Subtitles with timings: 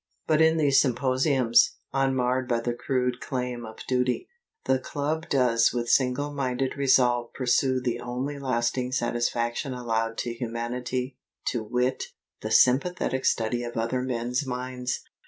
[0.25, 4.27] But in these symposiums, unmarred by the crude claim of duty,
[4.65, 11.19] the Club does with single minded resolve pursue the only lasting satisfaction allowed to humanity,
[11.49, 12.05] to wit,
[12.41, 15.01] the sympathetic study of other men's minds.